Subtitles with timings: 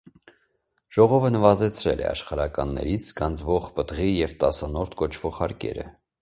[0.95, 5.89] Ժողովը նվազեցրել է աշխարհականներից գանձվող պտղի և տասանորդ կոչվող հարկերը։